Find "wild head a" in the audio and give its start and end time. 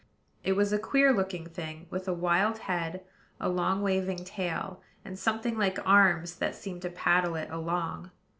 2.13-3.49